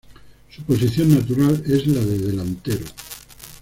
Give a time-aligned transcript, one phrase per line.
[0.49, 2.85] Su posición natural es la de delantero.